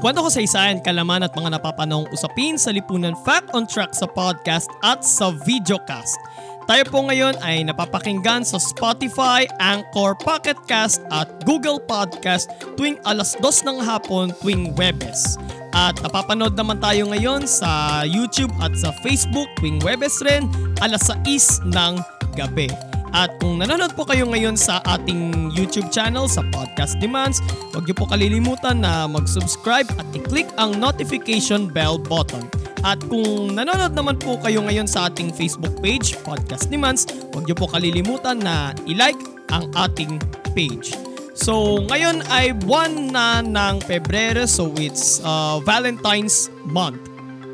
Kwento 0.00 0.24
ko 0.24 0.32
sa 0.32 0.40
isayan, 0.40 0.80
kalaman 0.80 1.28
at 1.28 1.36
mga 1.36 1.60
napapanahong 1.60 2.08
usapin 2.08 2.56
sa 2.56 2.72
lipunan 2.72 3.12
Fact 3.20 3.52
on 3.52 3.68
Track 3.68 3.92
sa 3.92 4.08
podcast 4.08 4.72
at 4.80 5.04
sa 5.04 5.28
videocast. 5.44 6.16
Tayo 6.64 6.88
po 6.88 7.04
ngayon 7.04 7.36
ay 7.44 7.68
napapakinggan 7.68 8.40
sa 8.40 8.56
Spotify, 8.56 9.44
Anchor, 9.60 10.16
Pocket 10.16 10.56
Cast 10.64 11.04
at 11.12 11.28
Google 11.44 11.76
Podcast 11.76 12.48
tuwing 12.80 12.96
alas 13.04 13.36
dos 13.44 13.60
ng 13.60 13.76
hapon 13.76 14.32
tuwing 14.40 14.72
Webes. 14.80 15.36
At 15.76 16.00
napapanood 16.00 16.56
naman 16.56 16.80
tayo 16.80 17.04
ngayon 17.12 17.44
sa 17.44 18.00
YouTube 18.08 18.56
at 18.64 18.72
sa 18.80 18.96
Facebook 19.04 19.52
tuwing 19.60 19.84
Webes 19.84 20.16
rin 20.24 20.48
alas 20.80 21.12
6 21.12 21.60
ng 21.76 22.00
gabi. 22.40 22.72
At 23.10 23.42
kung 23.42 23.58
nanonood 23.58 23.98
po 23.98 24.06
kayo 24.06 24.26
ngayon 24.30 24.54
sa 24.54 24.78
ating 24.86 25.50
YouTube 25.50 25.90
channel 25.90 26.30
sa 26.30 26.46
Podcast 26.54 26.94
Demands, 27.02 27.42
huwag 27.74 27.90
niyo 27.90 27.96
po 27.98 28.06
kalilimutan 28.06 28.86
na 28.86 29.10
mag-subscribe 29.10 29.90
at 29.98 30.06
i-click 30.14 30.46
ang 30.54 30.78
notification 30.78 31.66
bell 31.66 31.98
button. 31.98 32.46
At 32.86 33.02
kung 33.10 33.58
nanonood 33.58 33.98
naman 33.98 34.16
po 34.22 34.38
kayo 34.38 34.62
ngayon 34.62 34.86
sa 34.86 35.10
ating 35.10 35.34
Facebook 35.34 35.74
page, 35.82 36.14
Podcast 36.22 36.70
Demands, 36.70 37.04
huwag 37.34 37.50
niyo 37.50 37.58
po 37.58 37.66
kalilimutan 37.66 38.40
na 38.40 38.72
i-like 38.86 39.18
ang 39.50 39.66
ating 39.74 40.22
page. 40.54 40.94
So, 41.34 41.82
ngayon 41.90 42.22
ay 42.30 42.54
buwan 42.54 43.10
na 43.10 43.42
ng 43.42 43.82
Pebrero, 43.90 44.46
so 44.46 44.70
it's 44.78 45.18
uh, 45.26 45.58
Valentine's 45.66 46.46
month. 46.62 47.00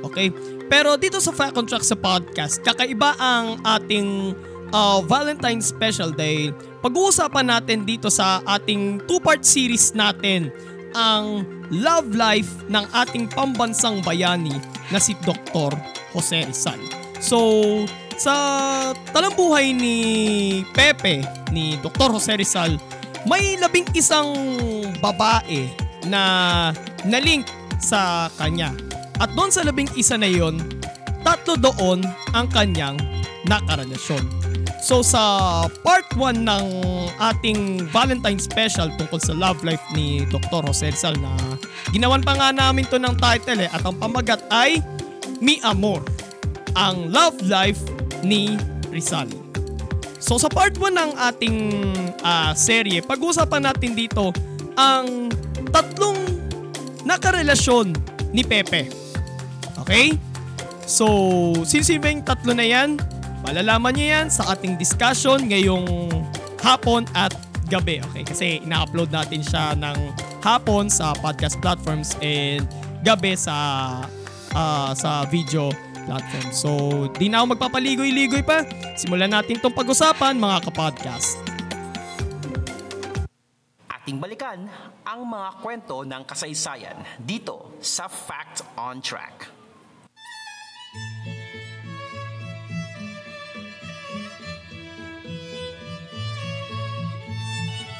Okay? 0.05 0.29
Pero 0.67 0.99
dito 0.99 1.23
sa 1.23 1.31
Fact 1.31 1.55
on 1.55 1.65
Track 1.65 1.87
sa 1.87 1.95
podcast, 1.95 2.59
kakaiba 2.67 3.15
ang 3.23 3.63
ating 3.63 4.35
uh, 4.73 5.03
Valentine's 5.05 5.69
special 5.71 6.11
dahil 6.11 6.55
pag-uusapan 6.83 7.51
natin 7.51 7.85
dito 7.87 8.11
sa 8.11 8.43
ating 8.47 9.03
two-part 9.05 9.43
series 9.43 9.93
natin 9.95 10.51
ang 10.97 11.45
love 11.69 12.15
life 12.17 12.49
ng 12.71 12.85
ating 13.05 13.29
pambansang 13.35 14.01
bayani 14.01 14.55
na 14.89 14.97
si 14.97 15.13
Dr. 15.27 15.75
Jose 16.15 16.47
Rizal. 16.47 16.81
So, 17.19 17.39
sa 18.17 18.33
talambuhay 19.13 19.77
ni 19.77 19.97
Pepe, 20.73 21.21
ni 21.53 21.77
Dr. 21.85 22.17
Jose 22.17 22.33
Rizal, 22.33 22.81
may 23.29 23.59
labing 23.59 23.91
isang 23.93 24.33
babae 25.03 25.69
na 26.07 26.71
nalink 27.05 27.45
sa 27.83 28.33
kanya. 28.39 28.73
At 29.19 29.33
doon 29.35 29.51
sa 29.53 29.67
labing 29.67 29.91
isa 29.99 30.17
na 30.17 30.31
yon, 30.31 30.63
tatlo 31.27 31.59
doon 31.59 32.07
ang 32.33 32.47
kanyang 32.49 32.97
nakarelasyon. 33.45 34.56
So 34.87 35.03
sa 35.03 35.67
part 35.83 36.07
1 36.15 36.47
ng 36.47 36.67
ating 37.19 37.91
Valentine 37.91 38.39
special 38.39 38.87
tungkol 38.95 39.19
sa 39.19 39.35
love 39.35 39.67
life 39.67 39.83
ni 39.99 40.23
Dr. 40.31 40.63
Jose 40.63 40.95
Rizal 40.95 41.19
na 41.19 41.35
ginawan 41.91 42.23
pa 42.23 42.39
nga 42.39 42.55
namin 42.55 42.87
to 42.87 42.95
ng 42.95 43.19
title 43.19 43.67
eh 43.67 43.71
at 43.75 43.83
ang 43.83 43.99
pamagat 43.99 44.47
ay 44.47 44.79
Mi 45.43 45.59
Amor, 45.67 46.07
ang 46.79 47.11
love 47.11 47.35
life 47.51 47.83
ni 48.23 48.55
Rizal. 48.95 49.27
So 50.23 50.39
sa 50.39 50.47
part 50.47 50.79
1 50.79 50.95
ng 50.95 51.11
ating 51.35 51.59
uh, 52.23 52.55
serye, 52.55 53.03
pag-uusapan 53.03 53.67
natin 53.67 53.91
dito 53.99 54.31
ang 54.79 55.35
tatlong 55.75 56.15
nakarelasyon 57.03 57.91
ni 58.31 58.47
Pepe. 58.47 58.87
Okay? 59.83 60.15
So, 60.87 61.07
sino 61.67 62.07
yung 62.07 62.23
tatlo 62.23 62.55
na 62.55 62.63
yan? 62.63 63.16
Malalaman 63.47 63.95
niyo 63.95 64.07
yan 64.11 64.27
sa 64.27 64.59
ating 64.59 64.75
discussion 64.75 65.47
ngayong 65.47 65.87
hapon 66.59 67.07
at 67.15 67.31
gabi. 67.71 68.03
Okay? 68.11 68.25
Kasi 68.27 68.47
ina-upload 68.67 69.15
natin 69.15 69.39
siya 69.39 69.79
ng 69.79 69.95
hapon 70.43 70.91
sa 70.91 71.15
podcast 71.23 71.55
platforms 71.63 72.19
and 72.19 72.67
gabi 73.07 73.39
sa 73.39 73.55
uh, 74.51 74.91
sa 74.99 75.23
video 75.31 75.71
platform. 76.11 76.47
So, 76.51 76.71
di 77.15 77.31
na 77.31 77.47
ako 77.47 77.55
magpapaligoy-ligoy 77.55 78.43
pa. 78.43 78.67
Simulan 78.99 79.31
natin 79.31 79.63
tong 79.63 79.75
pag-usapan 79.75 80.35
mga 80.35 80.67
kapodcast. 80.67 81.39
Ating 83.91 84.19
balikan 84.19 84.67
ang 85.07 85.23
mga 85.23 85.49
kwento 85.63 86.03
ng 86.03 86.23
kasaysayan 86.27 86.99
dito 87.23 87.79
sa 87.79 88.11
Fact 88.11 88.67
on 88.75 88.99
Track. 88.99 89.56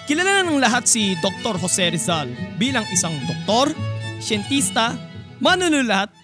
Kilala 0.07 0.39
na 0.39 0.47
ng 0.47 0.63
lahat 0.63 0.87
si 0.87 1.19
Dr. 1.19 1.59
Jose 1.59 1.83
Rizal 1.91 2.31
bilang 2.63 2.87
isang 2.95 3.11
doktor, 3.27 3.75
siyentista, 4.23 4.95
manunulahat, 5.43 6.15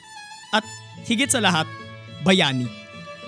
at 0.55 0.63
higit 1.03 1.27
sa 1.27 1.43
lahat, 1.43 1.67
bayani. 2.23 2.71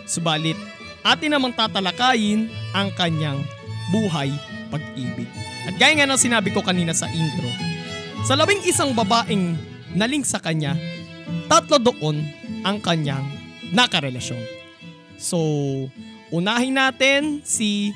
Subalit, 0.06 0.54
atin 1.02 1.34
namang 1.34 1.58
tatalakayin 1.58 2.46
ang 2.70 2.94
kanyang 2.94 3.42
buhay 3.90 4.30
pag-ibig. 4.70 5.26
At 5.66 5.74
gaya 5.74 5.98
nga 5.98 6.06
ng 6.06 6.22
sinabi 6.22 6.54
ko 6.54 6.62
kanina 6.62 6.94
sa 6.94 7.10
intro, 7.10 7.50
sa 8.22 8.38
labing 8.38 8.62
isang 8.62 8.94
babaeng 8.94 9.58
naling 9.90 10.22
sa 10.22 10.38
kanya, 10.38 10.78
tatlo 11.50 11.82
doon 11.82 12.22
ang 12.62 12.78
kanyang 12.78 13.26
nakarelasyon. 13.74 14.38
So, 15.18 15.42
unahin 16.30 16.78
natin 16.78 17.42
si 17.42 17.90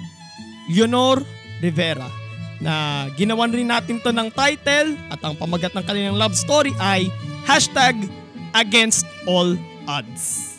Leonor 0.66 1.22
Rivera 1.62 2.27
na 2.58 3.06
ginawan 3.14 3.54
rin 3.54 3.70
natin 3.70 4.02
to 4.02 4.10
ng 4.10 4.30
title 4.34 4.98
at 5.10 5.20
ang 5.22 5.34
pamagat 5.38 5.70
ng 5.74 5.84
kanilang 5.86 6.18
love 6.18 6.34
story 6.34 6.74
ay 6.82 7.06
hashtag 7.46 7.94
against 8.54 9.06
all 9.30 9.54
odds. 9.86 10.58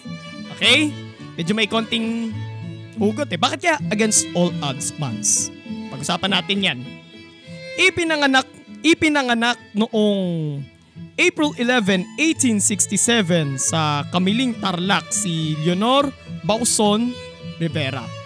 Okay? 0.55 0.91
Medyo 1.35 1.53
may 1.55 1.67
konting 1.67 2.31
hugot 2.99 3.31
eh. 3.31 3.39
Bakit 3.39 3.59
kaya 3.59 3.77
against 3.91 4.27
all 4.35 4.51
odds 4.63 4.95
months? 4.99 5.51
Pag-usapan 5.91 6.31
natin 6.35 6.57
yan. 6.59 6.79
Ipinanganak, 7.79 8.47
ipinanganak 8.83 9.59
noong 9.71 10.19
April 11.19 11.51
11, 11.55 12.07
1867 12.15 13.59
sa 13.59 14.07
Kamiling 14.11 14.55
Tarlac 14.55 15.11
si 15.11 15.55
Leonor 15.63 16.11
Bauson 16.47 17.11
Rivera. 17.59 18.18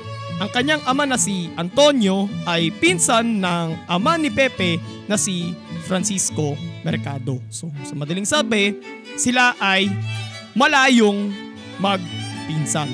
Ang 0.44 0.52
kanyang 0.52 0.84
ama 0.84 1.08
na 1.08 1.16
si 1.16 1.48
Antonio 1.56 2.28
ay 2.44 2.68
pinsan 2.76 3.40
ng 3.40 3.88
ama 3.88 4.20
ni 4.20 4.28
Pepe 4.28 4.76
na 5.08 5.16
si 5.16 5.56
Francisco 5.88 6.60
Mercado. 6.84 7.40
So 7.48 7.72
sa 7.88 7.96
madaling 7.96 8.28
sabi, 8.28 8.76
sila 9.16 9.56
ay 9.64 9.88
malayong 10.52 11.32
magpinsan. 11.80 12.92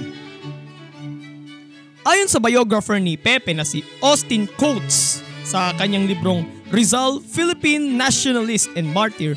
Ayon 2.05 2.29
sa 2.29 2.37
biographer 2.37 3.01
ni 3.01 3.17
Pepe 3.17 3.57
na 3.57 3.66
si 3.66 3.81
Austin 3.97 4.45
Coates 4.53 5.25
sa 5.41 5.73
kanyang 5.73 6.05
librong 6.05 6.45
Rizal, 6.69 7.17
Philippine 7.17 7.97
Nationalist 7.97 8.69
and 8.77 8.85
Martyr, 8.93 9.33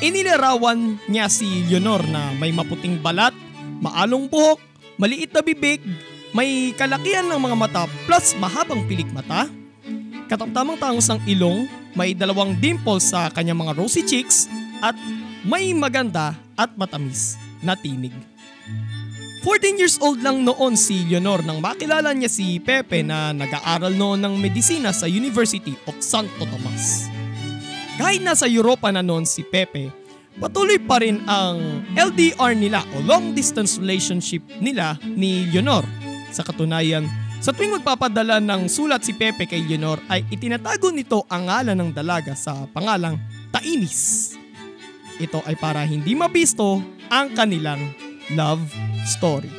inilarawan 0.00 0.96
niya 1.12 1.28
si 1.28 1.68
Leonor 1.68 2.00
na 2.08 2.32
may 2.40 2.56
maputing 2.56 3.04
balat, 3.04 3.36
maalong 3.84 4.32
buhok, 4.32 4.56
maliit 4.96 5.28
na 5.36 5.44
bibig, 5.44 5.84
may 6.30 6.70
kalakihan 6.78 7.26
ng 7.26 7.40
mga 7.42 7.56
mata 7.58 7.82
plus 8.06 8.38
mahabang 8.38 8.86
pilik 8.86 9.08
mata, 9.10 9.50
katamtamang 10.30 10.78
tangos 10.78 11.10
ng 11.10 11.20
ilong, 11.26 11.66
may 11.98 12.14
dalawang 12.14 12.54
dimples 12.54 13.10
sa 13.10 13.26
kanyang 13.34 13.58
mga 13.58 13.74
rosy 13.74 14.06
cheeks, 14.06 14.46
at 14.78 14.94
may 15.42 15.74
maganda 15.74 16.38
at 16.54 16.70
matamis 16.78 17.34
na 17.60 17.74
tinig. 17.74 18.14
14 19.42 19.80
years 19.80 19.96
old 20.04 20.20
lang 20.20 20.44
noon 20.44 20.76
si 20.76 21.00
Leonor 21.08 21.40
nang 21.40 21.64
makilala 21.64 22.12
niya 22.12 22.28
si 22.28 22.60
Pepe 22.60 23.00
na 23.00 23.32
nag-aaral 23.32 23.96
noon 23.96 24.20
ng 24.20 24.34
medisina 24.36 24.92
sa 24.92 25.08
University 25.08 25.72
of 25.88 25.96
Santo 26.04 26.44
Tomas. 26.44 27.08
Kahit 27.96 28.20
nasa 28.20 28.44
Europa 28.44 28.92
na 28.92 29.00
noon 29.00 29.24
si 29.24 29.40
Pepe, 29.40 29.88
patuloy 30.36 30.76
pa 30.76 31.00
rin 31.00 31.24
ang 31.24 31.82
LDR 31.96 32.52
nila 32.52 32.84
o 32.94 33.00
long 33.00 33.32
distance 33.32 33.80
relationship 33.80 34.44
nila 34.60 35.00
ni 35.02 35.48
Leonor 35.48 35.88
sa 36.30 36.46
katunayan, 36.46 37.06
sa 37.40 37.50
tuwing 37.50 37.80
magpapadala 37.80 38.38
ng 38.38 38.68
sulat 38.68 39.02
si 39.02 39.16
Pepe 39.16 39.48
kay 39.48 39.64
Leonor 39.64 39.98
ay 40.12 40.26
itinatago 40.28 40.92
nito 40.92 41.24
ang 41.26 41.48
ngalan 41.48 41.76
ng 41.78 41.90
dalaga 41.90 42.36
sa 42.36 42.68
pangalang 42.70 43.18
Tainis. 43.50 44.34
ito 45.20 45.42
ay 45.44 45.52
para 45.58 45.84
hindi 45.84 46.16
mabisto 46.16 46.80
ang 47.12 47.36
kanilang 47.36 47.92
love 48.32 48.62
story. 49.04 49.52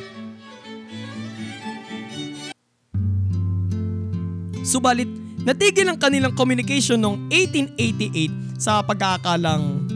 Subalit, 4.62 5.10
natigil 5.42 5.86
ang 5.86 5.98
kanilang 5.98 6.34
communication 6.34 6.98
noong 6.98 7.30
1888 7.30 8.58
sa 8.62 8.82
pagkakalang 8.82 9.86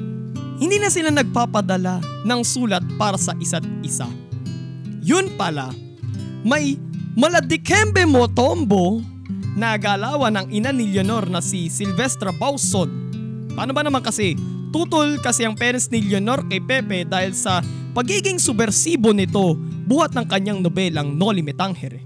hindi 0.57 0.81
na 0.81 0.89
sila 0.89 1.13
nagpapadala 1.13 2.01
ng 2.25 2.41
sulat 2.43 2.83
para 2.97 3.21
sa 3.21 3.37
isa't 3.37 3.65
isa. 3.85 4.09
Yun 5.07 5.37
pala, 5.39 5.71
may 6.47 6.79
maladikembe 7.19 8.07
motombo 8.07 9.03
na 9.59 9.75
galawan 9.75 10.39
ng 10.39 10.47
ina 10.55 10.71
ni 10.71 10.95
Leonor 10.95 11.27
na 11.27 11.43
si 11.43 11.67
Silvestra 11.67 12.31
Bauson. 12.31 12.87
Paano 13.59 13.75
ba 13.75 13.83
naman 13.83 14.05
kasi? 14.05 14.39
Tutol 14.71 15.19
kasi 15.19 15.43
ang 15.43 15.59
parents 15.59 15.91
ni 15.91 16.07
Leonor 16.07 16.47
kay 16.47 16.63
Pepe 16.63 17.03
dahil 17.03 17.35
sa 17.35 17.65
pagiging 17.97 18.39
subversibo 18.39 19.11
nito 19.11 19.59
buhat 19.91 20.15
ng 20.15 20.27
kanyang 20.29 20.63
nobelang 20.63 21.19
Noli 21.19 21.43
Me 21.43 21.57
Tangere. 21.57 21.99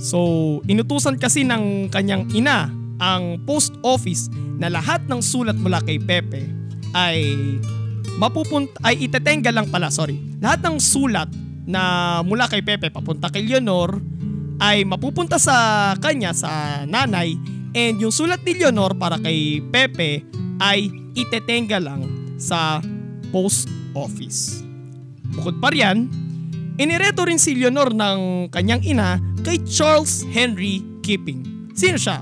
So, 0.00 0.58
inutusan 0.64 1.20
kasi 1.20 1.44
ng 1.44 1.92
kanyang 1.92 2.26
ina 2.32 2.72
ang 2.98 3.44
post 3.44 3.76
office 3.84 4.32
na 4.56 4.72
lahat 4.72 5.04
ng 5.06 5.20
sulat 5.20 5.54
mula 5.60 5.84
kay 5.84 6.00
Pepe 6.00 6.48
ay 6.96 7.36
mapupunta 8.16 8.72
ay 8.82 9.04
itetenga 9.04 9.52
lang 9.52 9.68
pala, 9.68 9.92
sorry. 9.92 10.16
Lahat 10.40 10.64
ng 10.64 10.80
sulat 10.80 11.28
na 11.68 12.20
mula 12.24 12.48
kay 12.48 12.64
Pepe 12.64 12.88
papunta 12.88 13.28
kay 13.28 13.44
Leonor 13.44 14.00
ay 14.60 14.84
mapupunta 14.84 15.40
sa 15.40 15.92
kanya 15.96 16.36
sa 16.36 16.84
nanay 16.84 17.36
and 17.72 17.96
yung 18.00 18.12
sulat 18.12 18.44
ni 18.44 18.60
Leonor 18.60 18.92
para 18.96 19.16
kay 19.16 19.64
Pepe 19.72 20.24
ay 20.60 20.92
itetenga 21.16 21.80
lang 21.80 22.04
sa 22.36 22.84
post 23.32 23.68
office. 23.96 24.60
Bukod 25.32 25.62
pa 25.62 25.72
riyan, 25.72 26.10
inireto 26.76 27.24
rin 27.24 27.40
si 27.40 27.56
Leonor 27.56 27.94
ng 27.94 28.50
kanyang 28.52 28.82
ina 28.84 29.16
kay 29.40 29.56
Charles 29.64 30.26
Henry 30.28 30.84
Keeping. 31.00 31.72
Sino 31.72 31.96
siya? 31.96 32.20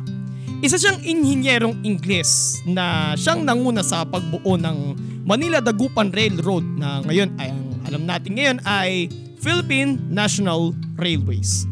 Isa 0.59 0.75
siyang 0.75 0.99
inhinyerong 1.03 1.87
Ingles 1.87 2.63
na 2.67 3.15
siyang 3.15 3.47
nanguna 3.47 3.83
sa 3.87 4.03
pagbuo 4.03 4.59
ng 4.59 4.79
Manila 5.23 5.63
Dagupan 5.63 6.11
Railroad 6.11 6.67
na 6.79 6.99
ngayon 7.07 7.31
ay 7.39 7.49
ang 7.55 7.63
alam 7.87 8.03
natin 8.05 8.33
ngayon 8.35 8.59
ay 8.67 9.07
Philippine 9.39 9.99
National 10.11 10.75
Railways. 10.99 11.67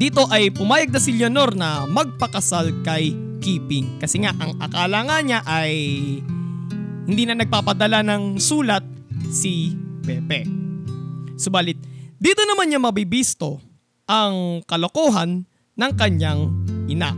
Dito 0.00 0.24
ay 0.32 0.48
pumayag 0.48 0.96
na 0.96 1.00
si 1.02 1.12
Leonor 1.12 1.52
na 1.52 1.84
magpakasal 1.84 2.72
kay 2.86 3.12
Keeping 3.40 3.96
kasi 3.96 4.20
nga 4.20 4.36
ang 4.36 4.56
akala 4.60 5.00
nga 5.08 5.18
niya 5.24 5.40
ay 5.48 5.72
hindi 7.08 7.22
na 7.24 7.36
nagpapadala 7.36 8.04
ng 8.04 8.36
sulat 8.36 8.84
si 9.32 9.72
Pepe. 10.04 10.44
Subalit, 11.40 11.80
dito 12.20 12.44
naman 12.44 12.68
niya 12.68 12.80
mabibisto 12.80 13.60
ang 14.04 14.60
kalokohan 14.68 15.48
ng 15.76 15.92
kanyang 15.96 16.52
ina. 16.84 17.16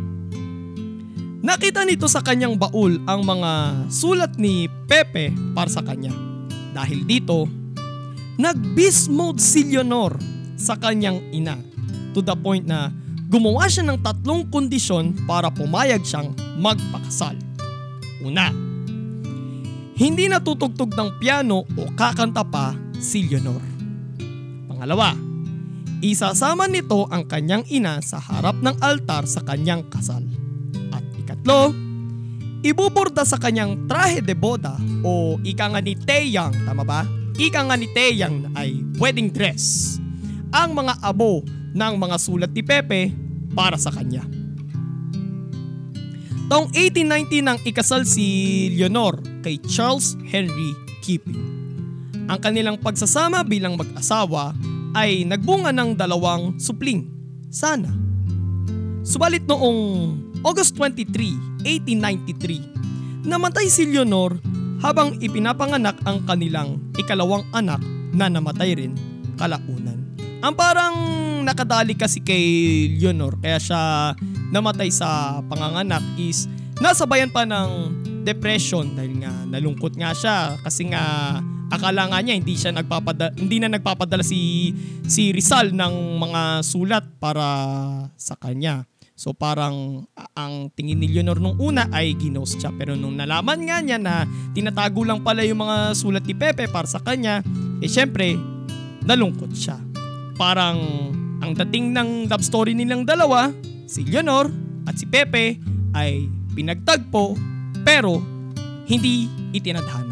Nakita 1.43 1.83
nito 1.83 2.07
sa 2.07 2.23
kanyang 2.23 2.55
baul 2.55 3.03
ang 3.11 3.27
mga 3.27 3.51
sulat 3.91 4.39
ni 4.39 4.71
Pepe 4.87 5.35
para 5.59 5.67
sa 5.67 5.83
kanya. 5.83 6.15
Dahil 6.71 7.03
dito, 7.03 7.51
nag-beast 8.43 9.07
mode 9.07 9.39
si 9.39 9.63
Leonor 9.71 10.19
sa 10.59 10.75
kanyang 10.75 11.23
ina 11.31 11.55
to 12.11 12.19
the 12.19 12.35
point 12.35 12.67
na 12.67 12.91
gumawa 13.31 13.71
siya 13.71 13.87
ng 13.87 14.03
tatlong 14.03 14.51
kondisyon 14.51 15.15
para 15.31 15.47
pumayag 15.47 16.03
siyang 16.03 16.35
magpakasal. 16.59 17.39
Una, 18.27 18.51
hindi 19.95 20.27
natutugtog 20.27 20.91
ng 20.91 21.23
piano 21.23 21.63
o 21.63 21.83
kakanta 21.95 22.43
pa 22.43 22.75
si 22.99 23.31
Leonor. 23.31 23.63
Pangalawa, 24.67 25.15
isasama 26.03 26.67
nito 26.67 27.07
ang 27.15 27.23
kanyang 27.31 27.63
ina 27.71 28.03
sa 28.03 28.19
harap 28.19 28.59
ng 28.59 28.75
altar 28.83 29.23
sa 29.23 29.47
kanyang 29.47 29.87
kasal. 29.87 30.27
At 30.91 31.07
ikatlo, 31.15 31.71
ibuborda 32.67 33.23
sa 33.23 33.39
kanyang 33.39 33.87
trahe 33.87 34.19
de 34.19 34.35
boda 34.35 34.75
o 35.07 35.39
ika 35.47 35.71
nga 35.71 35.79
ni 35.79 35.95
Taeyang, 35.95 36.67
tama 36.67 36.83
ba? 36.83 37.22
Ika 37.41 37.65
nga 37.65 37.77
ni 37.81 37.89
Taeyang 37.89 38.53
ay 38.53 38.85
wedding 39.01 39.33
dress. 39.33 39.97
Ang 40.53 40.77
mga 40.77 41.01
abo 41.01 41.41
ng 41.73 41.95
mga 41.97 42.17
sulat 42.21 42.53
ni 42.53 42.61
Pepe 42.61 43.09
para 43.57 43.81
sa 43.81 43.89
kanya. 43.89 44.25
Taong 46.53 46.69
1890 46.77 47.41
nang 47.41 47.57
ikasal 47.65 48.05
si 48.05 48.69
Leonor 48.77 49.17
kay 49.41 49.57
Charles 49.65 50.21
Henry 50.29 50.77
Keeping. 51.01 51.41
Ang 52.29 52.39
kanilang 52.39 52.77
pagsasama 52.77 53.41
bilang 53.41 53.81
mag-asawa 53.81 54.53
ay 54.93 55.25
nagbunga 55.25 55.73
ng 55.73 55.97
dalawang 55.97 56.61
supling. 56.61 57.09
Sana. 57.49 57.89
Subalit 59.01 59.49
noong 59.49 59.81
August 60.45 60.77
23, 60.77 61.65
1893, 61.65 63.25
namatay 63.25 63.67
si 63.73 63.89
Leonor 63.89 64.37
habang 64.83 65.15
ipinapanganak 65.23 65.97
ang 66.03 66.27
kanilang 66.27 66.83
ikalawang 66.99 67.47
anak 67.55 67.79
na 68.13 68.27
namatay 68.27 68.75
rin 68.75 68.93
kalaunan. 69.39 70.03
Ang 70.43 70.55
parang 70.59 70.95
nakadali 71.47 71.95
kasi 71.95 72.19
kay 72.19 72.43
Leonor 72.99 73.39
kaya 73.39 73.63
siya 73.63 74.13
namatay 74.51 74.91
sa 74.91 75.41
panganganak 75.47 76.03
is 76.19 76.51
nasabayan 76.83 77.31
pa 77.31 77.47
ng 77.47 78.03
depression 78.27 78.95
dahil 78.95 79.23
nga 79.23 79.33
nalungkot 79.51 79.95
nga 79.95 80.11
siya 80.15 80.59
kasi 80.63 80.91
nga 80.91 81.39
akala 81.73 82.11
nga 82.11 82.19
niya 82.21 82.39
hindi 82.39 82.55
siya 82.55 82.75
nagpapadala 82.75 83.33
hindi 83.35 83.57
na 83.59 83.71
nagpapadala 83.73 84.23
si 84.23 84.71
si 85.07 85.31
Rizal 85.31 85.73
ng 85.73 86.21
mga 86.21 86.43
sulat 86.67 87.05
para 87.23 87.47
sa 88.19 88.35
kanya. 88.39 88.87
So 89.23 89.31
parang 89.31 90.03
ang 90.35 90.75
tingin 90.75 90.99
ni 90.99 91.07
Leonor 91.07 91.39
nung 91.39 91.55
una 91.63 91.87
ay 91.95 92.19
ginost 92.19 92.59
siya 92.59 92.75
pero 92.75 92.99
nung 92.99 93.15
nalaman 93.15 93.71
nga 93.71 93.79
niya 93.79 93.95
na 93.95 94.27
tinatago 94.51 95.07
lang 95.07 95.23
pala 95.23 95.47
yung 95.47 95.63
mga 95.63 95.95
sulat 95.95 96.27
ni 96.27 96.35
Pepe 96.35 96.67
para 96.67 96.91
sa 96.91 96.99
kanya, 96.99 97.39
eh 97.79 97.87
syempre 97.87 98.35
nalungkot 99.07 99.55
siya. 99.55 99.79
Parang 100.35 100.75
ang 101.39 101.55
dating 101.55 101.95
ng 101.95 102.27
love 102.27 102.43
story 102.43 102.75
nilang 102.75 103.07
dalawa, 103.07 103.55
si 103.87 104.03
Leonor 104.03 104.51
at 104.91 104.99
si 104.99 105.07
Pepe 105.07 105.55
ay 105.95 106.27
pinagtagpo 106.59 107.39
pero 107.87 108.19
hindi 108.91 109.31
itinadhana. 109.55 110.12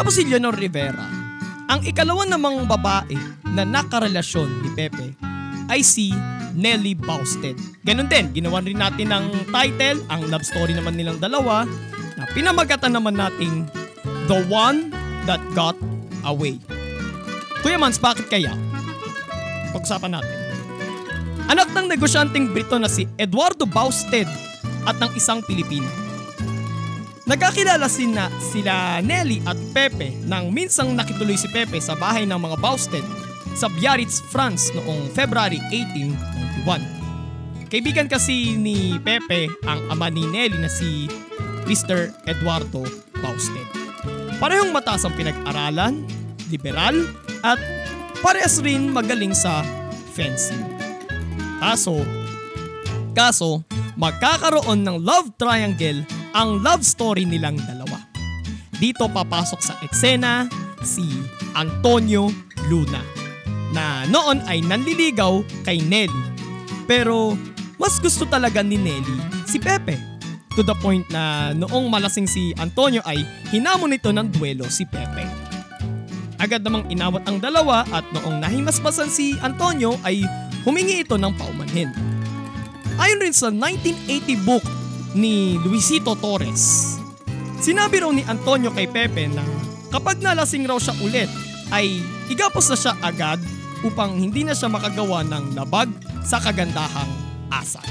Pagkatapos 0.00 0.16
si 0.16 0.32
Leonor 0.32 0.56
Rivera, 0.56 1.04
ang 1.68 1.84
ikalawa 1.84 2.24
namang 2.24 2.64
babae 2.64 3.20
na 3.52 3.68
nakarelasyon 3.68 4.48
ni 4.64 4.72
Pepe 4.72 5.12
ay 5.68 5.84
si 5.84 6.08
Nelly 6.56 6.96
Bausted. 6.96 7.52
Ganon 7.84 8.08
din, 8.08 8.32
ginawan 8.32 8.64
rin 8.64 8.80
natin 8.80 9.12
ng 9.12 9.52
title, 9.52 10.00
ang 10.08 10.24
love 10.32 10.40
story 10.40 10.72
naman 10.72 10.96
nilang 10.96 11.20
dalawa, 11.20 11.68
na 12.16 12.24
pinamagatan 12.32 12.96
naman 12.96 13.12
nating 13.12 13.68
The 14.24 14.40
One 14.48 14.88
That 15.28 15.44
Got 15.52 15.76
Away. 16.24 16.56
Kuya 17.60 17.76
Mans, 17.76 18.00
bakit 18.00 18.32
kaya? 18.32 18.56
Pag-usapan 19.76 20.16
natin. 20.16 20.36
Anak 21.52 21.76
ng 21.76 21.92
negosyanteng 21.92 22.56
Brito 22.56 22.80
na 22.80 22.88
si 22.88 23.04
Eduardo 23.20 23.68
Bausted 23.68 24.24
at 24.88 24.96
ng 24.96 25.12
isang 25.12 25.44
Pilipino. 25.44 26.09
Nagkakilala 27.30 27.86
sina, 27.86 28.26
sila 28.42 28.98
Nelly 29.06 29.38
at 29.46 29.54
Pepe 29.70 30.18
nang 30.26 30.50
minsang 30.50 30.98
nakituloy 30.98 31.38
si 31.38 31.46
Pepe 31.46 31.78
sa 31.78 31.94
bahay 31.94 32.26
ng 32.26 32.34
mga 32.34 32.58
Bausted 32.58 33.06
sa 33.54 33.70
Biarritz, 33.70 34.18
France 34.18 34.74
noong 34.74 35.14
February 35.14 35.62
1891. 36.66 37.70
Kaibigan 37.70 38.10
kasi 38.10 38.58
ni 38.58 38.98
Pepe 38.98 39.46
ang 39.62 39.78
ama 39.94 40.10
ni 40.10 40.26
Nelly 40.26 40.58
na 40.58 40.66
si 40.66 41.06
Mr. 41.70 42.10
Eduardo 42.26 42.82
Bausted. 43.22 43.62
Parehong 44.42 44.74
mataas 44.74 45.06
ang 45.06 45.14
pinag-aralan, 45.14 46.02
liberal, 46.50 46.98
at 47.46 47.62
parehas 48.26 48.58
rin 48.58 48.90
magaling 48.90 49.38
sa 49.38 49.62
fencing. 50.18 50.66
Kaso, 51.62 52.02
kaso, 53.14 53.62
magkakaroon 53.94 54.82
ng 54.82 54.98
love 54.98 55.30
triangle 55.38 56.02
ang 56.34 56.62
love 56.62 56.86
story 56.86 57.26
nilang 57.26 57.58
dalawa. 57.58 57.98
Dito 58.80 59.10
papasok 59.10 59.60
sa 59.60 59.74
eksena 59.84 60.48
si 60.80 61.04
Antonio 61.52 62.32
Luna 62.70 63.02
na 63.70 64.08
noon 64.08 64.40
ay 64.48 64.64
nanliligaw 64.64 65.44
kay 65.66 65.82
Nelly. 65.84 66.24
Pero 66.88 67.36
mas 67.76 68.00
gusto 68.00 68.26
talaga 68.26 68.64
ni 68.64 68.80
Nelly 68.80 69.46
si 69.46 69.60
Pepe. 69.60 69.98
To 70.58 70.66
the 70.66 70.74
point 70.82 71.06
na 71.14 71.54
noong 71.54 71.86
malasing 71.86 72.26
si 72.26 72.50
Antonio 72.58 73.00
ay 73.06 73.22
hinamon 73.54 73.94
nito 73.94 74.10
ng 74.10 74.26
duelo 74.34 74.66
si 74.66 74.82
Pepe. 74.82 75.50
agad 76.40 76.64
namang 76.64 76.88
inawat 76.88 77.20
ang 77.28 77.36
dalawa 77.36 77.84
at 77.92 78.02
noong 78.16 78.40
nahimasmasan 78.40 79.12
si 79.12 79.36
Antonio 79.44 80.00
ay 80.00 80.24
humingi 80.64 81.04
ito 81.04 81.20
ng 81.20 81.36
paumanhin. 81.36 81.92
Ayon 82.96 83.20
rin 83.20 83.36
sa 83.36 83.52
1980 83.52 84.48
book 84.48 84.64
ni 85.14 85.58
Luisito 85.60 86.14
Torres, 86.14 86.96
sinabi 87.58 88.02
raw 88.02 88.10
ni 88.14 88.22
Antonio 88.26 88.70
kay 88.70 88.86
Pepe 88.86 89.26
na 89.26 89.42
kapag 89.90 90.22
nalasing 90.22 90.66
raw 90.66 90.78
siya 90.78 90.94
ulit 91.02 91.30
ay 91.74 91.98
igapos 92.30 92.70
na 92.70 92.78
siya 92.78 92.94
agad 93.02 93.38
upang 93.82 94.18
hindi 94.18 94.44
na 94.46 94.54
siya 94.54 94.70
makagawa 94.70 95.24
ng 95.26 95.56
labag 95.56 95.88
sa 96.22 96.38
kagandahang 96.38 97.10
asal. 97.50 97.84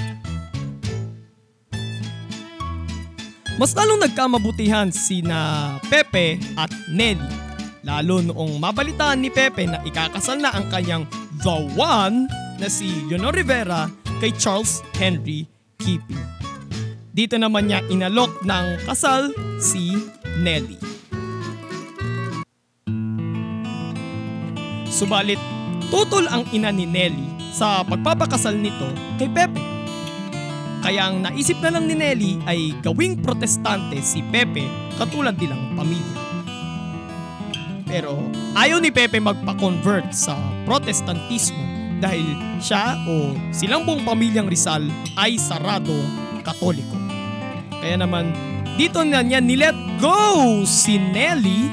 Mas 3.60 3.76
lalong 3.76 4.00
nagkamabutihan 4.00 4.88
sina 4.88 5.76
Pepe 5.92 6.40
at 6.56 6.72
Nelly. 6.88 7.20
Lalo 7.84 8.24
noong 8.24 8.56
mabalitaan 8.56 9.20
ni 9.20 9.28
Pepe 9.28 9.68
na 9.68 9.84
ikakasal 9.84 10.40
na 10.40 10.56
ang 10.56 10.72
kanyang 10.72 11.04
the 11.44 11.58
one 11.76 12.32
na 12.56 12.72
si 12.72 12.88
Leonor 13.12 13.36
Rivera 13.36 13.92
kay 14.24 14.32
Charles 14.32 14.80
Henry 14.96 15.44
Keeping. 15.76 16.39
Dito 17.20 17.36
naman 17.36 17.68
niya 17.68 17.84
inalok 17.92 18.48
ng 18.48 18.88
kasal 18.88 19.36
si 19.60 19.92
Nelly. 20.40 20.80
Subalit, 24.88 25.36
tutol 25.92 26.32
ang 26.32 26.48
ina 26.56 26.72
ni 26.72 26.88
Nelly 26.88 27.52
sa 27.52 27.84
pagpapakasal 27.84 28.56
nito 28.56 28.88
kay 29.20 29.28
Pepe. 29.36 29.60
Kaya 30.80 31.12
ang 31.12 31.20
naisip 31.28 31.60
na 31.60 31.76
lang 31.76 31.92
ni 31.92 32.00
Nelly 32.00 32.40
ay 32.48 32.72
gawing 32.80 33.20
protestante 33.20 34.00
si 34.00 34.24
Pepe 34.24 34.64
katulad 34.96 35.36
nilang 35.36 35.76
pamilya. 35.76 36.24
Pero 37.84 38.16
ayaw 38.56 38.80
ni 38.80 38.96
Pepe 38.96 39.20
magpa-convert 39.20 40.16
sa 40.16 40.40
protestantismo 40.64 41.68
dahil 42.00 42.24
siya 42.64 42.96
o 43.12 43.36
silang 43.52 43.84
buong 43.84 44.08
pamilyang 44.08 44.48
Rizal 44.48 44.88
ay 45.20 45.36
sarado 45.36 46.00
katoliko. 46.48 46.99
Kaya 47.80 47.96
naman 48.00 48.32
dito 48.80 49.04
na 49.04 49.20
niya 49.20 49.44
nilet 49.44 49.76
go 50.00 50.64
si 50.64 50.96
Nelly 50.96 51.68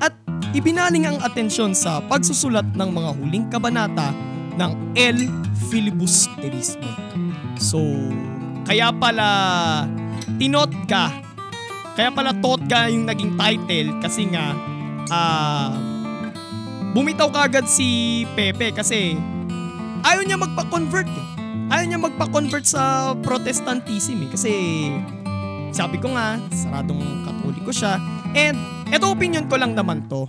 at 0.00 0.12
ibinaling 0.52 1.08
ang 1.08 1.18
atensyon 1.24 1.72
sa 1.72 2.00
pagsusulat 2.04 2.66
ng 2.76 2.90
mga 2.92 3.10
huling 3.16 3.46
kabanata 3.48 4.12
ng 4.56 4.72
El 4.92 5.28
Filibusterismo. 5.72 6.88
So, 7.56 7.80
kaya 8.68 8.92
pala 8.92 9.28
Tinotga. 10.40 11.12
Kaya 11.96 12.08
pala 12.12 12.32
Totga 12.36 12.88
yung 12.88 13.04
naging 13.04 13.36
title 13.36 13.96
kasi 14.00 14.24
nga 14.32 14.56
ah 15.12 15.72
bumitaw 16.90 17.30
kagad 17.30 17.70
si 17.70 18.22
Pepe 18.34 18.74
kasi 18.74 19.14
ayaw 20.02 20.22
niya 20.24 20.40
magpa-convert 20.40 21.06
eh. 21.06 21.29
Ayaw 21.70 21.86
niya 21.86 22.02
magpa-convert 22.02 22.66
sa 22.66 23.14
Protestantism 23.22 24.26
eh 24.26 24.30
kasi 24.34 24.52
sabi 25.70 26.02
ko 26.02 26.10
nga, 26.10 26.42
saradong 26.50 27.22
katoliko 27.22 27.70
siya. 27.70 27.94
And 28.34 28.58
eto 28.90 29.14
opinion 29.14 29.46
ko 29.46 29.54
lang 29.54 29.78
naman 29.78 30.10
to. 30.10 30.26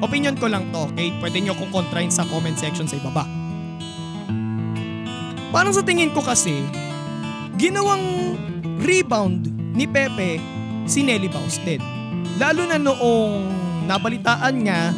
Opinion 0.00 0.38
ko 0.38 0.46
lang 0.46 0.70
to, 0.70 0.86
okay? 0.94 1.10
Pwede 1.18 1.42
nyo 1.42 1.58
kong 1.58 1.74
kontrahin 1.74 2.08
sa 2.14 2.22
comment 2.30 2.54
section 2.54 2.86
sa 2.86 2.96
ibaba. 2.96 3.26
Parang 5.50 5.74
sa 5.74 5.82
tingin 5.82 6.14
ko 6.14 6.22
kasi, 6.22 6.62
ginawang 7.58 8.38
rebound 8.80 9.50
ni 9.74 9.90
Pepe 9.90 10.38
si 10.86 11.02
Nelly 11.02 11.26
Bausted. 11.26 11.82
Lalo 12.38 12.64
na 12.64 12.78
noong 12.78 13.42
nabalitaan 13.90 14.54
niya 14.54 14.94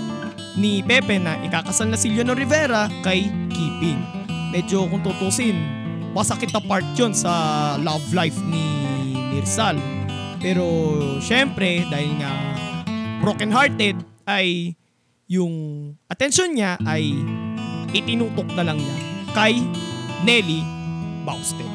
ni 0.61 0.85
Pepe 0.85 1.17
na 1.17 1.41
ikakasal 1.41 1.89
na 1.89 1.97
si 1.97 2.13
Leonor 2.13 2.37
Rivera 2.37 2.93
kay 3.01 3.27
Keeping. 3.49 4.22
Medyo 4.53 4.85
kung 4.85 5.01
tutusin, 5.01 5.57
masakit 6.13 6.53
na 6.53 6.61
part 6.61 6.85
yun 6.93 7.17
sa 7.17 7.33
love 7.81 8.05
life 8.13 8.37
ni 8.53 8.61
Nirsal. 9.33 9.81
Pero 10.45 10.69
syempre, 11.25 11.89
dahil 11.89 12.21
nga 12.21 12.33
broken-hearted, 13.25 13.97
ay 14.29 14.77
yung 15.25 15.89
attention 16.13 16.53
niya 16.53 16.77
ay 16.85 17.17
itinutok 17.97 18.45
na 18.53 18.69
lang 18.69 18.77
niya 18.77 18.97
kay 19.33 19.57
Nelly 20.21 20.61
Bausted. 21.25 21.73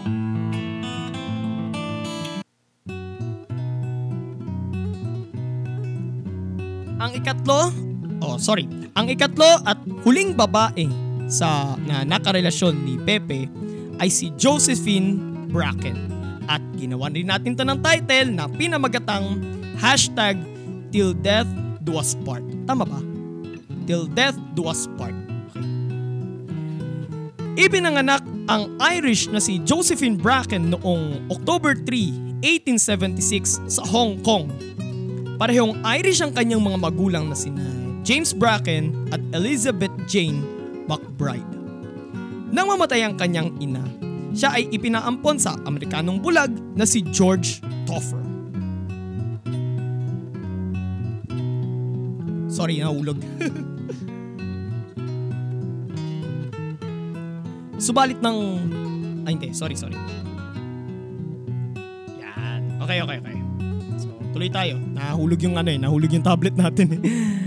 Ang 7.01 7.11
ikatlo, 7.17 7.73
oh 8.21 8.37
sorry, 8.37 8.69
ang 8.93 9.09
ikatlo 9.09 9.65
at 9.65 9.81
huling 10.05 10.37
babae 10.37 11.06
sa 11.27 11.75
na 11.83 12.07
nakarelasyon 12.07 12.87
ni 12.87 12.95
Pepe 13.03 13.51
ay 13.99 14.07
si 14.07 14.31
Josephine 14.39 15.19
Bracken. 15.51 16.15
At 16.47 16.63
ginawan 16.79 17.11
rin 17.11 17.27
natin 17.27 17.59
to 17.59 17.67
ng 17.67 17.83
title 17.83 18.31
na 18.31 18.47
pinamagatang 18.47 19.43
hashtag 19.75 20.39
Till 20.95 21.11
Death 21.11 21.51
Do 21.83 21.99
Us 21.99 22.15
Part. 22.23 22.47
Tama 22.63 22.87
ba? 22.87 23.03
Till 23.83 24.07
Death 24.07 24.39
Do 24.55 24.71
Us 24.71 24.87
Part. 24.95 25.11
Okay. 25.51 27.67
Ipinanganak 27.67 28.23
ang 28.47 28.79
Irish 28.79 29.27
na 29.27 29.43
si 29.43 29.59
Josephine 29.67 30.15
Bracken 30.15 30.71
noong 30.71 31.27
October 31.27 31.75
3, 31.75 32.39
1876 32.39 33.67
sa 33.67 33.83
Hong 33.83 34.23
Kong. 34.23 34.47
Parehong 35.35 35.75
Irish 35.99 36.23
ang 36.23 36.31
kanyang 36.31 36.63
mga 36.63 36.79
magulang 36.79 37.27
na 37.27 37.35
sina 37.35 37.59
James 38.07 38.31
Bracken 38.31 38.95
at 39.11 39.19
Elizabeth 39.35 39.91
Jane 40.07 40.56
McBride. 40.87 41.51
Nang 42.49 42.71
mamatay 42.71 43.03
ang 43.03 43.19
kanyang 43.19 43.51
ina, 43.59 43.83
siya 44.31 44.55
ay 44.55 44.71
ipinaampon 44.71 45.35
sa 45.35 45.59
Amerikanong 45.67 46.23
bulag 46.23 46.55
na 46.79 46.87
si 46.87 47.03
George 47.11 47.59
Toffer. 47.83 48.23
Sorry, 52.47 52.79
nahulog. 52.81 53.19
Subalit 57.77 58.17
ng... 58.17 58.37
Ay 59.27 59.37
hindi, 59.37 59.53
sorry, 59.53 59.75
sorry. 59.77 59.93
Yan. 62.17 62.81
Okay, 62.81 63.03
okay, 63.05 63.17
okay. 63.21 63.37
So, 64.01 64.09
tuloy 64.33 64.49
tayo. 64.49 64.81
Nahulog 64.81 65.37
yung 65.43 65.59
ano 65.59 65.69
eh, 65.69 65.77
nahulog 65.77 66.09
yung 66.09 66.25
tablet 66.25 66.57
natin 66.57 66.97
eh. 66.97 67.01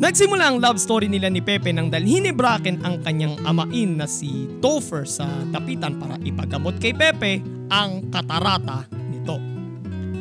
Nagsimula 0.00 0.48
ang 0.48 0.56
love 0.62 0.80
story 0.80 1.10
nila 1.10 1.28
ni 1.28 1.44
Pepe 1.44 1.74
nang 1.74 1.92
dalhin 1.92 2.24
ni 2.24 2.32
Bracken 2.32 2.80
ang 2.86 3.04
kanyang 3.04 3.36
amain 3.44 4.00
na 4.00 4.08
si 4.08 4.48
Topher 4.64 5.04
sa 5.04 5.28
dapitan 5.52 6.00
para 6.00 6.16
ipagamot 6.22 6.80
kay 6.80 6.96
Pepe 6.96 7.44
ang 7.68 8.08
katarata 8.08 8.88
nito. 9.12 9.36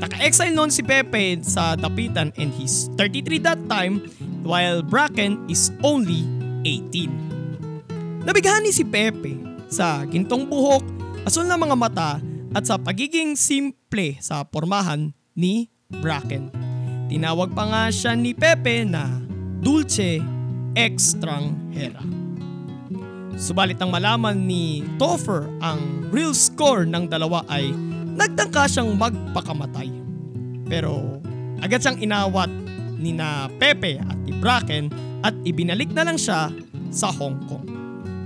Naka-exile 0.01 0.51
noon 0.51 0.73
si 0.73 0.81
Pepe 0.81 1.39
sa 1.45 1.77
dapitan 1.77 2.33
and 2.35 2.51
he's 2.57 2.89
33 2.97 3.37
that 3.45 3.61
time 3.69 4.01
while 4.41 4.81
Bracken 4.81 5.39
is 5.45 5.69
only 5.85 6.25
18. 6.65 8.25
Nabighani 8.25 8.73
si 8.73 8.81
Pepe 8.81 9.37
sa 9.71 10.03
gintong 10.03 10.49
buhok, 10.51 10.83
asul 11.23 11.47
na 11.47 11.55
mga 11.55 11.75
mata 11.79 12.19
at 12.51 12.67
sa 12.67 12.75
pagiging 12.75 13.39
simple 13.39 14.19
sa 14.19 14.43
pormahan 14.43 15.15
ni 15.31 15.71
Bracken. 15.87 16.51
Tinawag 17.07 17.55
pa 17.55 17.67
nga 17.67 17.83
siya 17.93 18.15
ni 18.15 18.35
Pepe 18.35 18.83
na 18.87 19.20
Dulce 19.61 20.17
Extranjera. 20.73 22.01
Subalit 23.37 23.77
ang 23.77 23.93
malaman 23.93 24.33
ni 24.33 24.81
Toffer 24.97 25.45
ang 25.61 26.09
real 26.09 26.33
score 26.33 26.89
ng 26.89 27.05
dalawa 27.05 27.45
ay 27.45 27.69
nagtangka 28.17 28.65
siyang 28.65 28.97
magpakamatay. 28.97 29.89
Pero 30.65 31.21
agad 31.61 31.85
siyang 31.85 32.01
inawat 32.01 32.49
ni 32.97 33.13
na 33.13 33.49
Pepe 33.61 34.01
at 34.01 34.17
ni 34.25 34.33
Bracken 34.41 34.89
at 35.21 35.37
ibinalik 35.45 35.93
na 35.93 36.09
lang 36.09 36.17
siya 36.17 36.49
sa 36.89 37.13
Hong 37.13 37.37
Kong. 37.45 37.65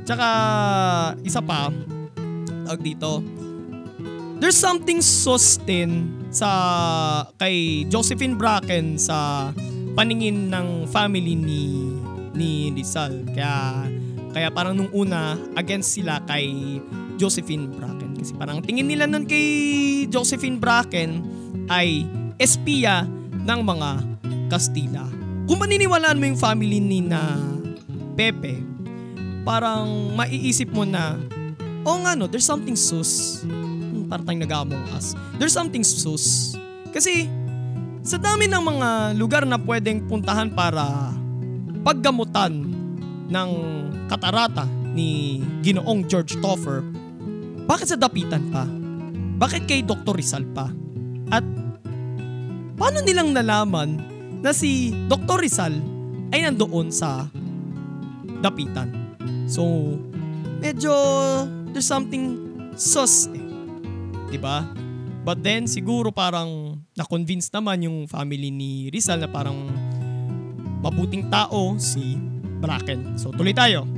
Tsaka 0.07 0.27
isa 1.23 1.43
pa, 1.43 1.67
tawag 2.63 2.79
dito, 2.79 3.19
there's 4.39 4.55
something 4.55 5.03
sustain 5.03 6.11
sa 6.31 6.47
kay 7.39 7.87
Josephine 7.87 8.35
Bracken 8.35 8.99
sa 8.99 9.51
paningin 9.95 10.51
ng 10.51 10.85
family 10.91 11.33
ni 11.33 11.63
ni 12.35 12.69
Rizal. 12.75 13.23
Kaya 13.31 13.87
kaya 14.35 14.51
parang 14.51 14.75
nung 14.75 14.91
una 14.91 15.39
against 15.55 15.95
sila 15.95 16.19
kay 16.27 16.77
Josephine 17.15 17.71
Bracken 17.71 18.19
kasi 18.19 18.35
parang 18.35 18.59
tingin 18.59 18.91
nila 18.91 19.07
nun 19.07 19.23
kay 19.23 19.47
Josephine 20.11 20.59
Bracken 20.59 21.23
ay 21.71 22.03
espiya 22.35 23.07
ng 23.31 23.59
mga 23.63 23.89
Kastila. 24.51 25.07
Kung 25.45 25.57
maniniwalaan 25.61 26.17
mo 26.19 26.25
yung 26.27 26.37
family 26.37 26.77
ni 26.81 27.01
na 27.01 27.37
Pepe, 28.17 28.61
parang 29.45 30.13
maiisip 30.17 30.73
mo 30.73 30.83
na, 30.85 31.17
oh 31.85 31.97
nga 32.01 32.17
no, 32.17 32.25
there's 32.25 32.45
something 32.45 32.73
sus. 32.73 33.41
Parang 34.09 34.25
tayong 34.25 34.43
nag-among 34.45 34.85
us. 34.93 35.17
There's 35.37 35.53
something 35.53 35.81
sus. 35.81 36.53
Kasi 36.93 37.29
sa 38.05 38.21
dami 38.21 38.45
ng 38.45 38.61
mga 38.61 38.89
lugar 39.17 39.49
na 39.49 39.57
pwedeng 39.57 40.05
puntahan 40.05 40.53
para 40.53 41.09
paggamutan 41.81 42.53
ng 43.25 43.49
katarata 44.05 44.69
ni 44.93 45.41
Ginoong 45.65 46.05
George 46.05 46.37
Toffer, 46.37 46.85
bakit 47.65 47.89
sa 47.89 47.97
dapitan 47.97 48.53
pa? 48.53 48.69
Bakit 49.41 49.65
kay 49.65 49.81
Dr. 49.81 50.13
Rizal 50.13 50.45
pa? 50.53 50.69
At 51.33 51.41
paano 52.77 53.01
nilang 53.01 53.33
nalaman 53.33 53.97
na 54.45 54.53
si 54.53 54.93
Dr. 55.09 55.41
Rizal 55.41 55.73
ay 56.29 56.45
nandoon 56.45 56.93
sa 56.93 57.25
dapitan? 58.45 59.17
So, 59.49 59.97
medyo 60.61 60.93
there's 61.73 61.89
something 61.89 62.37
sus 62.77 63.33
eh. 63.33 63.41
'Di 64.29 64.37
ba? 64.37 64.84
But 65.25 65.41
then 65.41 65.65
siguro 65.65 66.13
parang 66.13 66.77
na-convince 66.93 67.49
naman 67.49 67.81
yung 67.81 68.05
family 68.05 68.53
ni 68.53 68.93
Rizal 68.93 69.25
na 69.25 69.25
parang 69.25 69.57
mabuting 70.85 71.33
tao 71.33 71.73
si 71.81 72.13
Bracken. 72.61 73.17
So 73.17 73.33
tuloy 73.33 73.57
tayo. 73.57 73.89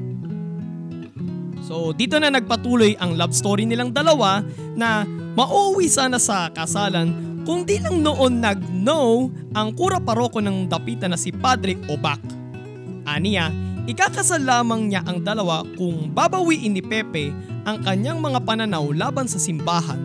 So 1.67 1.91
dito 1.91 2.15
na 2.15 2.31
nagpatuloy 2.31 2.96
ang 2.96 3.19
love 3.19 3.36
story 3.36 3.67
nilang 3.67 3.91
dalawa 3.91 4.39
na 4.79 5.03
mauwi 5.36 5.91
sana 5.91 6.15
sa 6.15 6.48
kasalan 6.48 7.43
kung 7.43 7.67
di 7.67 7.84
lang 7.84 8.00
noon 8.00 8.39
nag-know 8.39 9.27
ang 9.51 9.75
kura 9.75 10.00
paroko 10.00 10.39
ng 10.39 10.72
dapitan 10.72 11.12
na 11.12 11.19
si 11.19 11.36
Padre 11.36 11.75
Obak. 11.91 12.24
Aniya, 13.03 13.51
ikakasal 13.84 14.48
lamang 14.48 14.88
niya 14.88 15.03
ang 15.03 15.27
dalawa 15.27 15.67
kung 15.75 16.07
babawiin 16.15 16.72
ni 16.72 16.84
Pepe 16.84 17.36
ang 17.67 17.84
kanyang 17.84 18.24
mga 18.24 18.48
pananaw 18.48 18.96
laban 18.96 19.27
sa 19.27 19.39
simbahan 19.39 20.00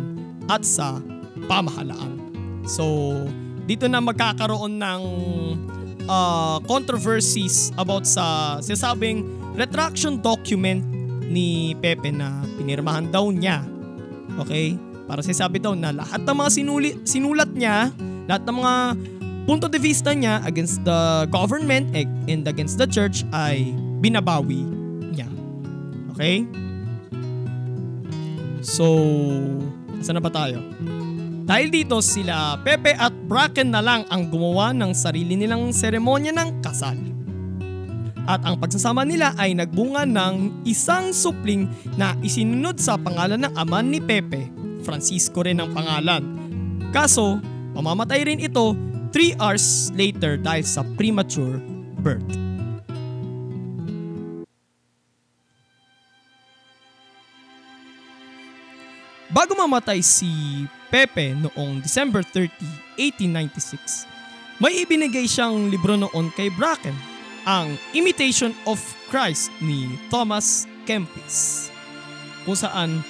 at 0.51 0.67
sa 0.67 0.99
pamahalaan. 1.47 2.19
So, 2.67 3.15
dito 3.67 3.87
na 3.87 4.03
magkakaroon 4.03 4.79
ng 4.79 5.03
uh, 6.07 6.59
controversies 6.67 7.71
about 7.79 8.07
sa 8.07 8.59
sinasabing 8.63 9.27
retraction 9.55 10.19
document 10.19 10.83
ni 11.33 11.73
Pepe 11.79 12.13
na 12.13 12.45
pinirmahan 12.59 13.09
daw 13.09 13.31
niya. 13.33 13.65
Okay? 14.43 14.77
Para 15.09 15.21
sinasabi 15.21 15.61
daw 15.61 15.75
na 15.77 15.93
lahat 15.93 16.23
ng 16.25 16.37
mga 16.37 16.51
sinuli, 16.53 16.91
sinulat 17.05 17.51
niya, 17.53 17.91
lahat 18.29 18.43
ng 18.49 18.57
mga 18.63 18.75
punto 19.43 19.67
de 19.67 19.79
vista 19.83 20.15
niya 20.15 20.39
against 20.47 20.79
the 20.87 21.27
government 21.35 21.91
and 21.97 22.47
against 22.47 22.79
the 22.79 22.87
church 22.87 23.27
ay 23.35 23.75
binabawi 23.99 24.63
niya. 25.11 25.29
Okay? 26.15 26.47
So, 28.63 28.87
saan 29.99 30.19
na 30.19 30.23
ba 30.23 30.31
tayo? 30.31 30.63
Dahil 31.43 31.75
dito 31.75 31.99
sila 31.99 32.55
Pepe 32.63 32.95
at 32.95 33.11
Bracken 33.27 33.75
na 33.75 33.83
lang 33.83 34.07
ang 34.07 34.31
gumawa 34.31 34.71
ng 34.71 34.95
sarili 34.95 35.35
nilang 35.35 35.75
seremonya 35.75 36.31
ng 36.31 36.63
kasal. 36.63 36.95
At 38.31 38.47
ang 38.47 38.63
pagsasama 38.63 39.03
nila 39.03 39.35
ay 39.35 39.59
nagbunga 39.59 40.07
ng 40.07 40.63
isang 40.63 41.11
supling 41.11 41.67
na 41.99 42.15
isinunod 42.23 42.79
sa 42.79 42.95
pangalan 42.95 43.43
ng 43.43 43.53
ama 43.59 43.83
ni 43.83 43.99
Pepe. 43.99 44.47
Francisco 44.87 45.43
rin 45.43 45.59
ang 45.59 45.75
pangalan. 45.75 46.23
Kaso, 46.95 47.43
mamamatay 47.75 48.23
rin 48.23 48.39
ito 48.39 48.79
3 49.11 49.43
hours 49.43 49.91
later 49.99 50.39
dahil 50.39 50.63
sa 50.63 50.87
premature 50.95 51.59
birth. 51.99 52.31
Bago 59.33 59.57
mamatay 59.57 60.05
si 60.05 60.31
Pepe 60.93 61.33
noong 61.33 61.81
December 61.81 62.21
30, 62.21 62.53
1896, 63.01 64.05
may 64.61 64.85
ibinigay 64.85 65.25
siyang 65.25 65.73
libro 65.73 65.97
noon 65.97 66.29
kay 66.37 66.53
Bracken, 66.53 66.93
ang 67.49 67.81
Imitation 67.97 68.53
of 68.69 68.77
Christ 69.09 69.49
ni 69.65 69.89
Thomas 70.13 70.69
Kempis, 70.85 71.73
kung 72.45 72.53
saan 72.53 73.01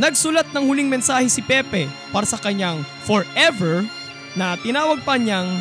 nagsulat 0.00 0.48
ng 0.56 0.64
huling 0.72 0.88
mensahe 0.88 1.28
si 1.28 1.44
Pepe 1.44 1.84
para 2.16 2.24
sa 2.24 2.40
kanyang 2.40 2.80
forever 3.04 3.84
na 4.32 4.56
tinawag 4.64 5.04
pa 5.04 5.20
niyang 5.20 5.60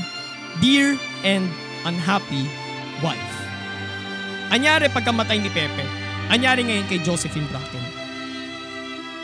Dear 0.64 0.96
and 1.28 1.52
Unhappy 1.84 2.48
Wife. 3.04 3.36
Anyari 4.56 4.88
pagkamatay 4.88 5.44
ni 5.44 5.52
Pepe, 5.52 5.84
anyari 6.32 6.64
ngayon 6.64 6.88
kay 6.88 7.04
Josephine 7.04 7.46
Bracken. 7.52 7.84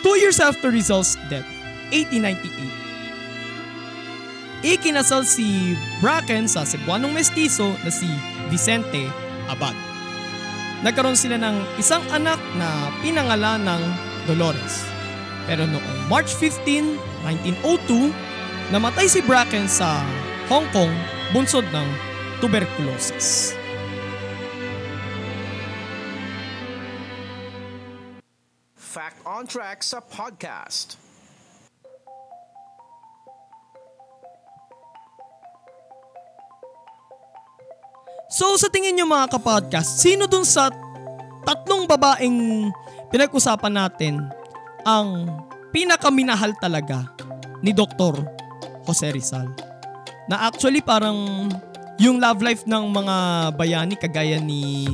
Two 0.03 0.19
years 0.19 0.43
after 0.43 0.67
Rizal's 0.67 1.15
death, 1.31 1.47
1898, 1.93 4.65
ikinasal 4.65 5.21
si 5.21 5.77
Bracken 6.01 6.49
sa 6.49 6.65
Cebuanong 6.65 7.13
mestizo 7.13 7.77
na 7.85 7.93
si 7.93 8.09
Vicente 8.49 9.05
Abad. 9.45 9.77
Nagkaroon 10.81 11.15
sila 11.15 11.37
ng 11.37 11.77
isang 11.77 12.01
anak 12.11 12.41
na 12.57 12.89
pinangalan 13.05 13.61
ng 13.61 13.81
Dolores. 14.25 14.89
Pero 15.47 15.69
noong 15.69 16.09
March 16.09 16.33
15, 16.35 16.97
1902, 17.61 18.09
namatay 18.73 19.07
si 19.07 19.21
Bracken 19.23 19.69
sa 19.69 20.03
Hong 20.51 20.67
Kong 20.75 20.91
bunsod 21.31 21.63
ng 21.71 21.87
tuberculosis. 22.43 23.55
Fact 28.75 29.17
on 29.25 29.49
Track 29.49 29.81
sa 29.81 30.03
podcast. 30.03 31.02
So 38.33 38.57
sa 38.57 38.65
tingin 38.65 38.97
nyo 38.97 39.05
mga 39.05 39.37
kapodcast, 39.37 40.01
sino 40.01 40.25
dun 40.25 40.41
sa 40.41 40.73
tatlong 41.45 41.85
babaeng 41.85 42.65
pinag-usapan 43.13 43.69
natin 43.77 44.25
ang 44.81 45.29
pinakaminahal 45.69 46.57
talaga 46.57 47.13
ni 47.61 47.69
Dr. 47.77 48.25
Jose 48.89 49.13
Rizal? 49.13 49.53
Na 50.25 50.49
actually 50.49 50.81
parang 50.81 51.45
yung 52.01 52.17
love 52.17 52.41
life 52.41 52.65
ng 52.65 52.89
mga 52.89 53.15
bayani 53.53 53.93
kagaya 54.01 54.41
ni 54.41 54.89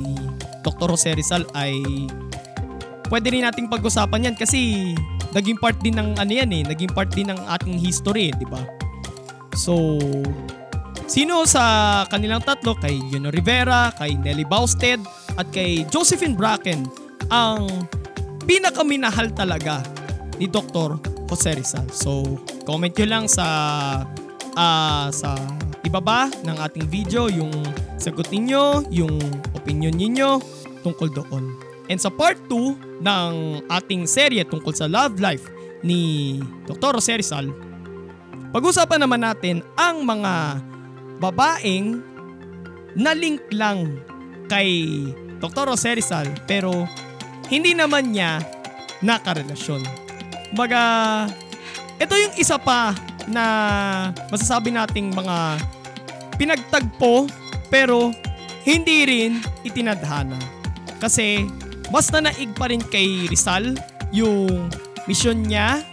Dr. 0.59 0.91
Jose 0.91 1.15
Rizal 1.15 1.47
ay 1.55 1.79
pwede 3.07 3.31
rin 3.31 3.47
nating 3.47 3.71
pag-usapan 3.71 4.27
yan 4.27 4.35
kasi 4.35 4.91
naging 5.31 5.55
part 5.55 5.79
din 5.79 5.95
ng 5.95 6.19
ano 6.19 6.31
yan 6.35 6.51
eh, 6.59 6.67
naging 6.67 6.91
part 6.91 7.07
din 7.15 7.31
ng 7.31 7.39
ating 7.55 7.79
history, 7.79 8.29
eh, 8.29 8.35
di 8.35 8.43
ba? 8.51 8.59
So, 9.55 9.95
Sino 11.09 11.41
sa 11.49 12.05
kanilang 12.05 12.45
tatlo, 12.45 12.77
kay 12.77 13.01
Juno 13.09 13.33
Rivera, 13.33 13.89
kay 13.97 14.13
Nelly 14.13 14.45
Bausted, 14.45 15.01
at 15.41 15.49
kay 15.49 15.81
Josephine 15.89 16.37
Bracken, 16.37 16.85
ang 17.33 17.65
pinakaminahal 18.45 19.33
talaga 19.33 19.81
ni 20.37 20.45
Dr. 20.45 21.01
Jose 21.25 21.49
Rizal. 21.57 21.89
So, 21.89 22.37
comment 22.61 22.93
nyo 22.93 23.07
lang 23.09 23.25
sa 23.25 23.45
uh, 24.53 25.07
sa 25.09 25.33
ibaba 25.81 26.29
ng 26.45 26.57
ating 26.61 26.85
video 26.85 27.25
yung 27.25 27.57
sagot 27.97 28.29
ninyo, 28.29 28.93
yung 28.93 29.17
opinion 29.57 29.97
ninyo 29.97 30.37
tungkol 30.85 31.09
doon. 31.09 31.57
And 31.89 31.97
sa 31.97 32.13
part 32.13 32.37
2 32.53 33.01
ng 33.01 33.31
ating 33.65 34.05
serye 34.05 34.45
tungkol 34.45 34.77
sa 34.77 34.85
love 34.85 35.17
life 35.17 35.49
ni 35.81 36.37
Dr. 36.69 37.01
Jose 37.01 37.17
Rizal, 37.17 37.49
pag-usapan 38.53 39.01
naman 39.01 39.25
natin 39.25 39.65
ang 39.73 40.05
mga 40.05 40.61
babaeng 41.19 41.99
na-link 42.95 43.43
lang 43.53 43.99
kay 44.49 45.05
Dr. 45.37 45.71
Jose 45.71 45.99
Rizal 45.99 46.27
pero 46.49 46.87
hindi 47.51 47.75
naman 47.77 48.15
niya 48.15 48.41
nakarelasyon. 49.03 49.83
Baga, 50.55 50.83
ito 52.01 52.13
yung 52.15 52.35
isa 52.39 52.57
pa 52.57 52.97
na 53.29 53.45
masasabi 54.33 54.73
nating 54.73 55.13
mga 55.13 55.61
pinagtagpo 56.39 57.29
pero 57.69 58.09
hindi 58.65 59.05
rin 59.05 59.31
itinadhana. 59.63 60.39
Kasi 60.97 61.45
mas 61.93 62.09
nanaig 62.09 62.51
pa 62.57 62.71
rin 62.71 62.81
kay 62.81 63.29
Rizal 63.29 63.77
yung 64.09 64.71
misyon 65.05 65.45
niya, 65.45 65.85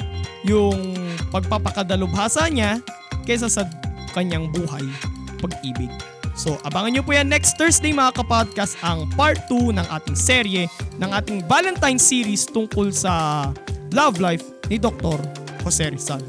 yung 0.49 0.97
pagpapakadalubhasa 1.31 2.49
niya 2.49 2.81
kaysa 3.29 3.51
sa 3.51 3.69
kanyang 4.17 4.49
buhay 4.49 4.87
pag-ibig. 5.39 5.91
So 6.37 6.61
abangan 6.69 7.01
nyo 7.01 7.03
po 7.03 7.17
yan 7.17 7.33
next 7.33 7.57
Thursday 7.57 7.97
mga 7.97 8.21
kapodcast 8.21 8.77
ang 8.85 9.09
part 9.17 9.41
2 9.49 9.73
ng 9.73 9.87
ating 9.89 10.17
serye 10.17 10.69
ng 11.01 11.11
ating 11.13 11.41
Valentine 11.49 11.97
series 11.97 12.45
tungkol 12.45 12.93
sa 12.93 13.49
love 13.97 14.21
life 14.21 14.45
ni 14.69 14.77
Dr. 14.77 15.17
Jose 15.65 15.89
Rizal. 15.89 16.21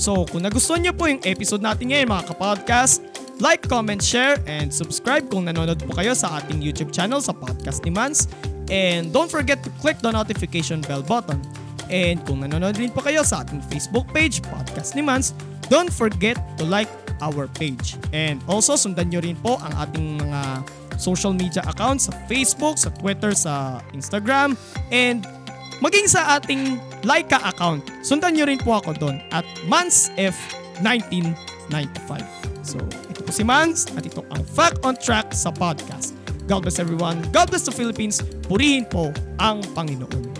So 0.00 0.24
kung 0.32 0.48
nagustuhan 0.48 0.80
nyo 0.80 0.96
po 0.96 1.12
yung 1.12 1.20
episode 1.28 1.60
natin 1.60 1.92
ngayon 1.92 2.08
mga 2.08 2.32
kapodcast, 2.32 3.04
like, 3.40 3.64
comment, 3.66 4.00
share, 4.00 4.36
and 4.44 4.72
subscribe 4.72 5.26
kung 5.32 5.48
nanonood 5.48 5.80
po 5.84 5.96
kayo 5.96 6.12
sa 6.12 6.40
ating 6.40 6.60
YouTube 6.60 6.92
channel 6.92 7.24
sa 7.24 7.32
Podcast 7.32 7.82
ni 7.82 7.90
Mans. 7.90 8.28
And 8.70 9.10
don't 9.10 9.32
forget 9.32 9.64
to 9.66 9.70
click 9.82 9.98
the 9.98 10.12
notification 10.12 10.84
bell 10.84 11.02
button. 11.02 11.40
And 11.90 12.22
kung 12.22 12.46
nanonood 12.46 12.78
rin 12.78 12.94
po 12.94 13.02
kayo 13.02 13.26
sa 13.26 13.42
ating 13.42 13.64
Facebook 13.66 14.06
page, 14.14 14.44
Podcast 14.46 14.94
ni 14.94 15.02
Mans, 15.02 15.34
don't 15.70 15.88
forget 15.88 16.36
to 16.58 16.66
like 16.66 16.90
our 17.22 17.46
page. 17.56 17.96
And 18.12 18.42
also, 18.50 18.74
sundan 18.74 19.14
nyo 19.14 19.22
rin 19.22 19.38
po 19.38 19.56
ang 19.62 19.70
ating 19.78 20.18
mga 20.20 20.66
social 21.00 21.32
media 21.32 21.64
accounts 21.64 22.10
sa 22.10 22.12
Facebook, 22.28 22.76
sa 22.76 22.92
Twitter, 23.00 23.32
sa 23.32 23.80
Instagram, 23.96 24.52
and 24.92 25.24
maging 25.80 26.04
sa 26.10 26.36
ating 26.36 26.76
Laika 27.08 27.40
account. 27.48 27.80
Sundan 28.04 28.36
nyo 28.36 28.44
rin 28.44 28.60
po 28.60 28.76
ako 28.76 28.92
doon 29.00 29.16
at 29.32 29.48
MansF1995. 29.64 32.20
So, 32.60 32.76
ito 33.08 33.24
po 33.24 33.32
si 33.32 33.40
Mans 33.40 33.88
at 33.96 34.04
ito 34.04 34.20
ang 34.36 34.44
Fact 34.44 34.84
on 34.84 35.00
Track 35.00 35.32
sa 35.32 35.48
podcast. 35.48 36.12
God 36.44 36.60
bless 36.66 36.82
everyone. 36.82 37.22
God 37.32 37.48
bless 37.48 37.64
the 37.64 37.72
Philippines. 37.72 38.20
Purihin 38.50 38.84
po 38.84 39.14
ang 39.38 39.62
Panginoon. 39.72 40.39